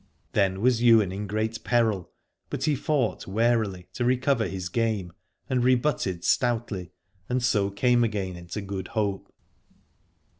[0.31, 2.09] Then was Ywain in great peril,
[2.49, 5.13] but he fought warily to recover his game,
[5.47, 6.91] and rebutted stoutly
[7.29, 9.31] and so came again into good hope.